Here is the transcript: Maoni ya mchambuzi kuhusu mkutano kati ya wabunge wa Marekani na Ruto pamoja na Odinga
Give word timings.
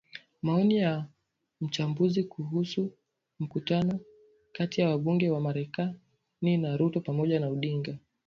Maoni 0.41 0.77
ya 0.77 1.05
mchambuzi 1.61 2.23
kuhusu 2.23 2.93
mkutano 3.39 3.99
kati 4.53 4.81
ya 4.81 4.89
wabunge 4.89 5.29
wa 5.29 5.39
Marekani 5.41 6.57
na 6.57 6.77
Ruto 6.77 7.01
pamoja 7.01 7.39
na 7.39 7.47
Odinga 7.47 7.97